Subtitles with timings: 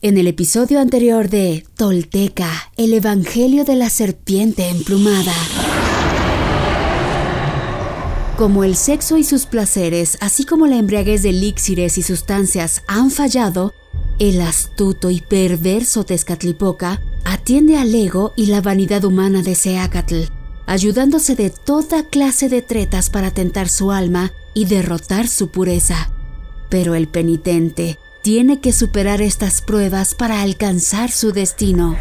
[0.00, 5.32] En el episodio anterior de Tolteca, el Evangelio de la Serpiente Emplumada.
[8.36, 13.10] Como el sexo y sus placeres, así como la embriaguez de elixires y sustancias han
[13.10, 13.74] fallado,
[14.20, 20.26] el astuto y perverso Tezcatlipoca atiende al ego y la vanidad humana de Seacatl,
[20.66, 26.12] ayudándose de toda clase de tretas para tentar su alma y derrotar su pureza.
[26.70, 27.98] Pero el penitente,
[28.28, 31.96] tiene que superar estas pruebas para alcanzar su destino.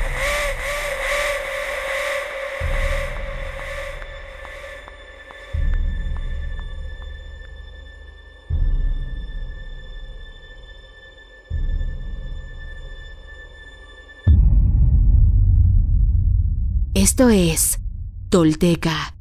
[16.94, 17.80] Esto es
[18.28, 19.16] Tolteca,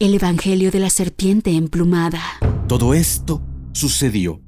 [0.00, 2.20] el Evangelio de la Serpiente Emplumada.
[2.66, 4.47] Todo esto sucedió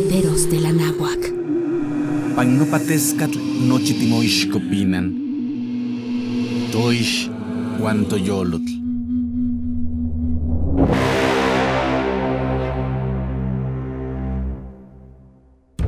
[2.41, 3.37] Pagnopatescatl
[3.69, 5.05] nochitimoixcopinan.
[6.71, 7.29] Toix
[7.77, 8.71] guantoyolotl.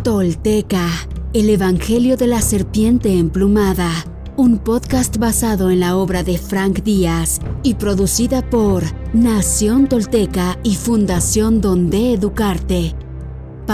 [0.03, 0.87] Tolteca,
[1.33, 3.89] el Evangelio de la Serpiente Emplumada,
[4.37, 8.83] un podcast basado en la obra de Frank Díaz y producida por
[9.15, 12.93] Nación Tolteca y Fundación Donde Educarte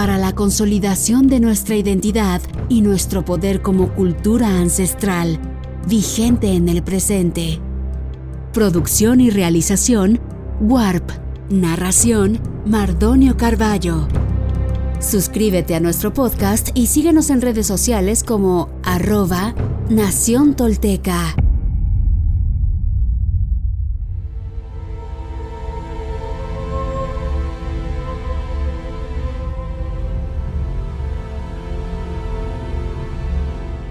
[0.00, 5.38] para la consolidación de nuestra identidad y nuestro poder como cultura ancestral,
[5.86, 7.60] vigente en el presente.
[8.54, 10.18] Producción y realización,
[10.58, 11.10] Warp.
[11.50, 14.08] Narración, Mardonio Carballo.
[15.00, 19.54] Suscríbete a nuestro podcast y síguenos en redes sociales como arroba
[19.90, 21.36] Nación Tolteca.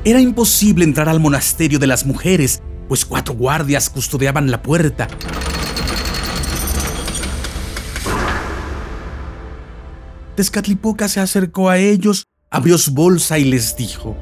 [0.05, 5.07] Era imposible entrar al monasterio de las mujeres, pues cuatro guardias custodiaban la puerta.
[10.35, 14.15] Tezcatlipoca se acercó a ellos, abrió su bolsa y les dijo: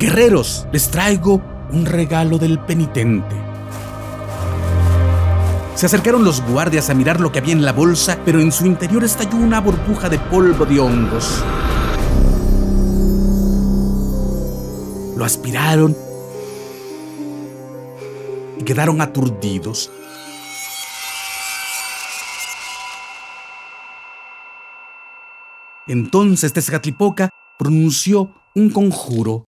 [0.00, 1.40] Guerreros, les traigo
[1.70, 3.36] un regalo del penitente.
[5.76, 8.66] Se acercaron los guardias a mirar lo que había en la bolsa, pero en su
[8.66, 11.44] interior estalló una burbuja de polvo de hongos.
[15.20, 15.94] Lo aspiraron
[18.58, 19.92] y quedaron aturdidos.
[25.86, 29.44] Entonces Tezcatlipoca pronunció un conjuro.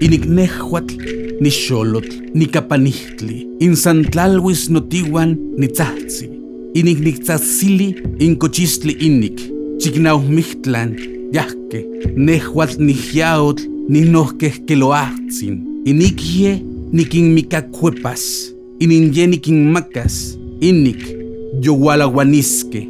[0.00, 0.94] Inicnehuatl,
[1.40, 6.41] ni xolotl, ni capanihtli, insantlalhuis notiwan, ni tzahtzi
[6.74, 9.40] inikniktzatzili incochistli inik,
[9.78, 10.96] chiknaumictlan,
[11.32, 11.84] yahke,
[12.16, 16.62] nehuatl nihyaotl, nihnohkehkeloahtzin, inikye
[16.92, 21.02] nikinmikakuepas, ininye nikinmakas, inik,
[21.60, 22.88] yowalaguaniske.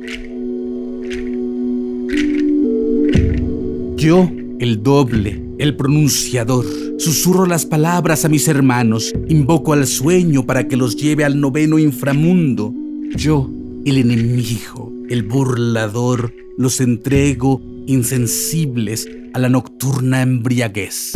[3.97, 4.29] Yo,
[4.59, 6.67] el doble, el pronunciador,
[6.99, 11.79] susurro las palabras a mis hermanos, invoco al sueño para que los lleve al noveno
[11.79, 12.75] inframundo.
[13.17, 13.49] Yo,
[13.85, 21.13] el enemigo, el burlador, los entrego insensibles a la nocturna embriaguez.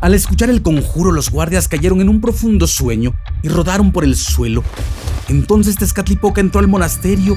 [0.00, 4.16] Al escuchar el conjuro, los guardias cayeron en un profundo sueño y rodaron por el
[4.16, 4.64] suelo.
[5.28, 7.36] Entonces Tezcatlipoca entró al monasterio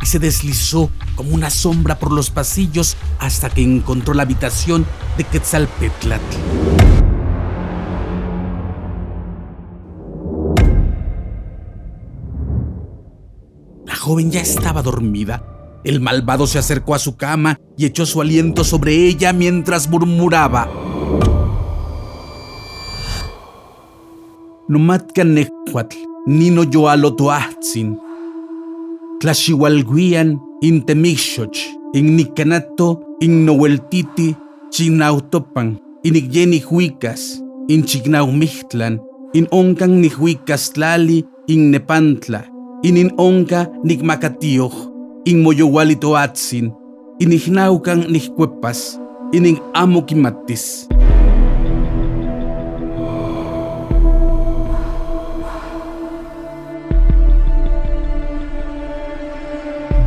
[0.00, 4.86] y se deslizó como una sombra por los pasillos hasta que encontró la habitación
[5.18, 6.95] de Quetzalpetlatl.
[14.06, 15.42] Joven ya estaba dormida.
[15.82, 20.70] El malvado se acercó a su cama y echó su aliento sobre ella mientras murmuraba.
[24.68, 27.98] Nomatkan nehuatl, nino yoalotoahtzin.
[29.18, 31.58] Tlashiwalguian intemixoch,
[31.92, 34.36] innicanato, innoweltiti,
[34.70, 39.00] chinautopan, inigyeni huicas, inchignaumichtlan,
[39.32, 41.70] in onkan nihuicastlali in
[42.82, 44.72] nepantla, inin onka nikmakatioh,
[45.24, 46.72] in moyowali toatsin,
[47.18, 49.00] inihnaukan nihkuepas,
[49.32, 50.88] inin amo kimatis.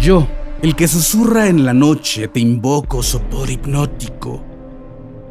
[0.02, 0.26] Yo,
[0.62, 4.42] el que susurra en la noche, te invoco sopor hipnótico.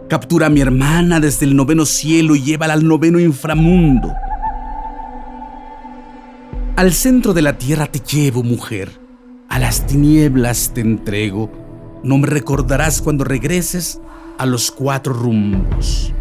[0.08, 4.12] Captura a mi hermana desde el noveno cielo y llévala al noveno inframundo.
[6.78, 9.00] Al centro de la tierra te llevo, mujer.
[9.48, 11.50] A las tinieblas te entrego.
[12.04, 14.00] No me recordarás cuando regreses
[14.38, 16.12] a los cuatro rumbos.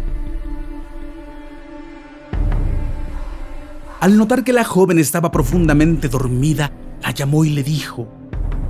[4.00, 6.72] Al notar que la joven estaba profundamente dormida,
[7.04, 8.08] la llamó y le dijo,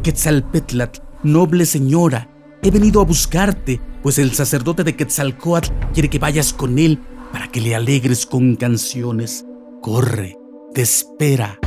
[0.02, 2.29] Quetzalpetlatl, noble señora,
[2.61, 6.99] he venido a buscarte, pues el sacerdote de Quetzalcoatl quiere que vayas con él
[7.32, 9.46] para que le alegres con canciones.
[9.81, 10.37] Corre,
[10.75, 11.58] te espera.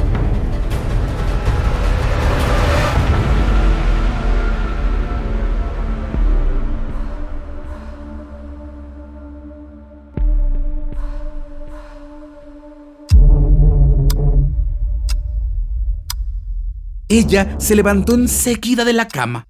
[17.12, 19.46] Ella se levantó enseguida de la cama.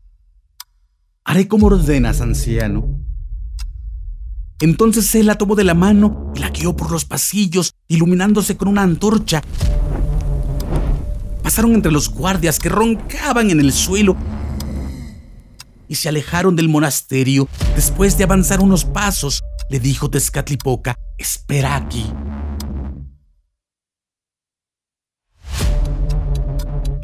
[1.24, 3.00] Haré como ordenas, anciano.
[4.62, 8.68] Entonces él la tomó de la mano y la guió por los pasillos, iluminándose con
[8.68, 9.44] una antorcha.
[11.44, 14.18] Pasaron entre los guardias que roncaban en el suelo
[15.88, 17.48] y se alejaron del monasterio.
[17.75, 22.12] Después de avanzar unos pasos, le dijo Tezcatlipoca, espera aquí.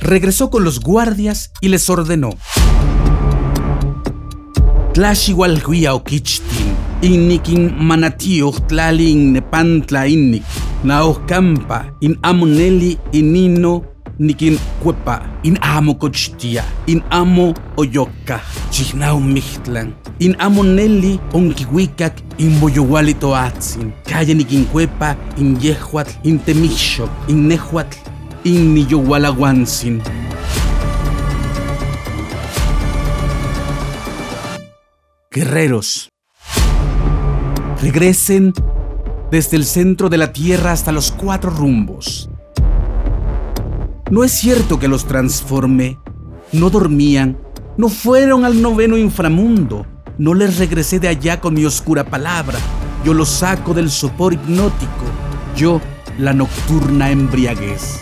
[0.08, 2.30] Regresó con los guardias y les ordenó.
[7.00, 10.44] Innikin manatio tlalin nepantla innik,
[10.84, 13.84] naohkampa, in amoneli inino
[14.18, 22.60] nikin cuepa, in amo cochtia, in amo oyoka, chihnao michtlan, in amo nelli onkiwikak, in
[22.60, 27.98] boyowali toatzin, kaya nikin cuepa, in yehuatl, in temixok, in nehuatl,
[35.30, 36.10] Guerreros,
[37.82, 38.54] regresen
[39.30, 42.30] desde el centro de la tierra hasta los cuatro rumbos.
[44.10, 46.00] No es cierto que los transformé,
[46.54, 47.38] no dormían,
[47.76, 49.86] no fueron al noveno inframundo,
[50.18, 52.58] no les regresé de allá con mi oscura palabra,
[53.04, 55.04] yo los saco del sopor hipnótico,
[55.56, 55.82] yo
[56.18, 58.00] la nocturna embriaguez.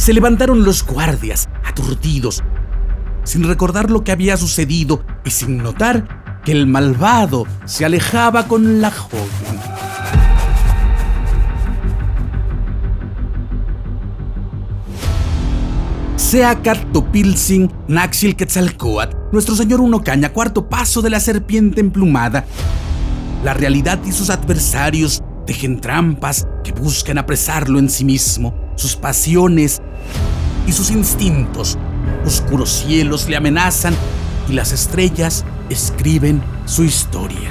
[0.00, 2.42] Se levantaron los guardias, aturdidos,
[3.22, 8.80] sin recordar lo que había sucedido y sin notar que el malvado se alejaba con
[8.80, 9.28] la joven.
[16.16, 16.62] Sea
[16.94, 22.46] Topilzin Naxil Quetzalcoatl, nuestro señor Uno Caña, cuarto paso de la serpiente emplumada.
[23.44, 28.54] La realidad y sus adversarios tejen trampas que buscan apresarlo en sí mismo.
[28.76, 29.80] Sus pasiones
[30.66, 31.78] y sus instintos.
[32.24, 33.94] Oscuros cielos le amenazan
[34.48, 37.50] y las estrellas escriben su historia.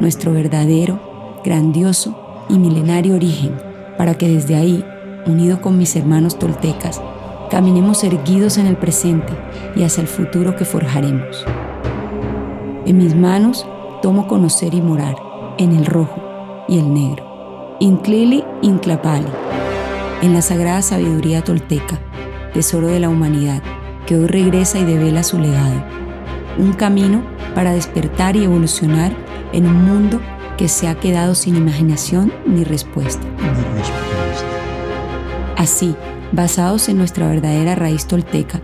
[0.00, 0.98] nuestro verdadero,
[1.44, 2.16] grandioso
[2.48, 3.54] y milenario origen,
[3.96, 4.84] para que desde ahí,
[5.26, 7.00] unido con mis hermanos toltecas,
[7.50, 9.32] caminemos erguidos en el presente
[9.76, 11.44] y hacia el futuro que forjaremos.
[12.86, 13.66] En mis manos
[14.02, 15.16] tomo conocer y morar
[15.58, 17.76] en el rojo y el negro.
[17.80, 19.26] Inclili Inclapali,
[20.22, 21.98] en la sagrada sabiduría tolteca,
[22.52, 23.62] tesoro de la humanidad,
[24.06, 25.84] que hoy regresa y devela su legado.
[26.58, 27.22] Un camino
[27.54, 29.12] para despertar y evolucionar
[29.52, 30.20] en un mundo
[30.56, 33.26] que se ha quedado sin imaginación ni respuesta.
[35.56, 35.94] Así,
[36.32, 38.60] basados en nuestra verdadera raíz tolteca,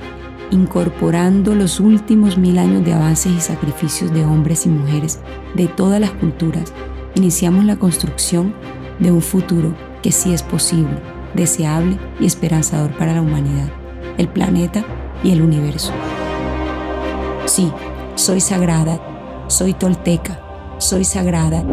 [0.50, 5.20] incorporando los últimos mil años de avances y sacrificios de hombres y mujeres
[5.54, 6.72] de todas las culturas,
[7.14, 8.54] iniciamos la construcción
[8.98, 11.02] de un futuro que sí es posible,
[11.34, 13.68] deseable y esperanzador para la humanidad,
[14.18, 14.84] el planeta
[15.24, 15.92] y el universo.
[17.46, 17.72] Sí,
[18.14, 19.00] soy sagrada,
[19.48, 20.40] soy tolteca,
[20.78, 21.64] soy sagrada.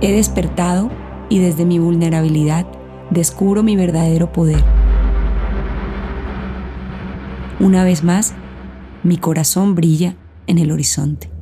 [0.00, 0.90] He despertado
[1.28, 2.66] y desde mi vulnerabilidad
[3.10, 4.62] descubro mi verdadero poder.
[7.60, 8.34] Una vez más,
[9.02, 10.16] mi corazón brilla
[10.46, 11.35] en el horizonte.